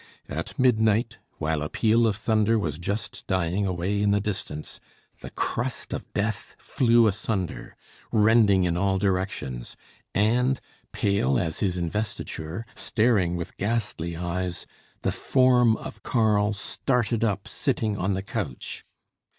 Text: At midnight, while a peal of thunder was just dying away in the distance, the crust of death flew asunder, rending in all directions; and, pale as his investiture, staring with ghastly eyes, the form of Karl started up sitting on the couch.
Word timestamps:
At 0.27 0.57
midnight, 0.57 1.19
while 1.37 1.61
a 1.61 1.69
peal 1.69 2.07
of 2.07 2.15
thunder 2.15 2.57
was 2.57 2.79
just 2.79 3.27
dying 3.27 3.67
away 3.67 4.01
in 4.01 4.09
the 4.09 4.19
distance, 4.19 4.79
the 5.19 5.29
crust 5.29 5.93
of 5.93 6.11
death 6.13 6.55
flew 6.57 7.05
asunder, 7.05 7.75
rending 8.11 8.63
in 8.63 8.75
all 8.77 8.97
directions; 8.97 9.77
and, 10.15 10.59
pale 10.91 11.37
as 11.37 11.59
his 11.59 11.77
investiture, 11.77 12.65
staring 12.73 13.35
with 13.35 13.57
ghastly 13.57 14.17
eyes, 14.17 14.65
the 15.03 15.11
form 15.11 15.77
of 15.77 16.01
Karl 16.01 16.51
started 16.53 17.23
up 17.23 17.47
sitting 17.47 17.95
on 17.95 18.13
the 18.15 18.23
couch. 18.23 18.83